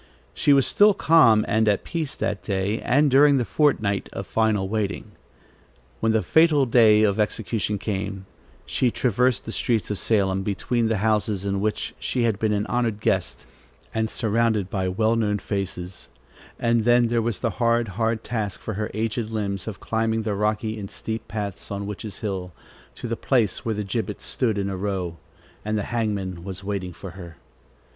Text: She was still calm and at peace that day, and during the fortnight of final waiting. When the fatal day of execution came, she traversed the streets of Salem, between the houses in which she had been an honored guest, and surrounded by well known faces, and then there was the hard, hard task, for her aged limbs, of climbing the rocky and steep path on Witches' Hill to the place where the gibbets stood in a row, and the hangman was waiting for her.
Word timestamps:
She 0.33 0.51
was 0.51 0.65
still 0.65 0.95
calm 0.95 1.45
and 1.47 1.67
at 1.67 1.83
peace 1.83 2.15
that 2.15 2.41
day, 2.41 2.81
and 2.81 3.11
during 3.11 3.37
the 3.37 3.45
fortnight 3.45 4.09
of 4.11 4.25
final 4.25 4.67
waiting. 4.67 5.11
When 5.99 6.11
the 6.11 6.23
fatal 6.23 6.65
day 6.65 7.03
of 7.03 7.19
execution 7.19 7.77
came, 7.77 8.25
she 8.65 8.89
traversed 8.89 9.45
the 9.45 9.51
streets 9.51 9.91
of 9.91 9.99
Salem, 9.99 10.41
between 10.41 10.87
the 10.87 10.97
houses 11.05 11.45
in 11.45 11.61
which 11.61 11.93
she 11.99 12.23
had 12.23 12.39
been 12.39 12.51
an 12.51 12.65
honored 12.65 12.99
guest, 12.99 13.45
and 13.93 14.09
surrounded 14.09 14.71
by 14.71 14.87
well 14.87 15.15
known 15.15 15.37
faces, 15.37 16.09
and 16.57 16.83
then 16.83 17.09
there 17.09 17.21
was 17.21 17.37
the 17.37 17.51
hard, 17.61 17.89
hard 17.89 18.23
task, 18.23 18.59
for 18.59 18.73
her 18.73 18.89
aged 18.95 19.29
limbs, 19.29 19.67
of 19.67 19.79
climbing 19.79 20.23
the 20.23 20.33
rocky 20.33 20.79
and 20.79 20.89
steep 20.89 21.27
path 21.27 21.71
on 21.71 21.85
Witches' 21.85 22.21
Hill 22.21 22.51
to 22.95 23.07
the 23.07 23.15
place 23.15 23.63
where 23.63 23.75
the 23.75 23.83
gibbets 23.83 24.25
stood 24.25 24.57
in 24.57 24.67
a 24.67 24.75
row, 24.75 25.17
and 25.63 25.77
the 25.77 25.83
hangman 25.93 26.43
was 26.43 26.63
waiting 26.63 26.91
for 26.91 27.11
her. 27.11 27.37